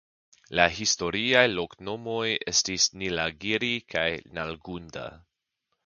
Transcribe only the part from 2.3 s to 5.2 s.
estis "Nilagiri" kaj "Nalgunda".